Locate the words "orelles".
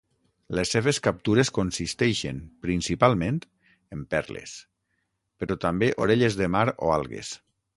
6.07-6.41